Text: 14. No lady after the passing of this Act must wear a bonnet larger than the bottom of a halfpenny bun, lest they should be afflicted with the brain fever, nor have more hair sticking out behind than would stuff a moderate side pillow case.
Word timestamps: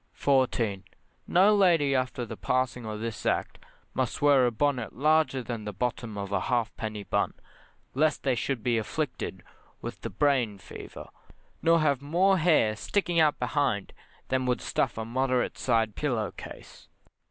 14. 0.13 0.83
No 1.27 1.55
lady 1.55 1.93
after 1.93 2.25
the 2.25 2.35
passing 2.35 2.87
of 2.87 3.01
this 3.01 3.23
Act 3.23 3.59
must 3.93 4.19
wear 4.19 4.47
a 4.47 4.51
bonnet 4.51 4.93
larger 4.93 5.43
than 5.43 5.63
the 5.63 5.71
bottom 5.71 6.17
of 6.17 6.31
a 6.31 6.39
halfpenny 6.39 7.03
bun, 7.03 7.35
lest 7.93 8.23
they 8.23 8.33
should 8.33 8.63
be 8.63 8.79
afflicted 8.79 9.43
with 9.79 10.01
the 10.01 10.09
brain 10.09 10.57
fever, 10.57 11.07
nor 11.61 11.81
have 11.81 12.01
more 12.01 12.39
hair 12.39 12.75
sticking 12.75 13.19
out 13.19 13.37
behind 13.37 13.93
than 14.29 14.47
would 14.47 14.59
stuff 14.61 14.97
a 14.97 15.05
moderate 15.05 15.55
side 15.59 15.93
pillow 15.95 16.31
case. 16.31 16.87